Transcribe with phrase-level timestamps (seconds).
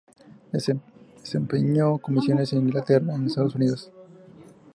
[1.21, 3.91] Desempeño comisiones en Inglaterra, Estados Unidos.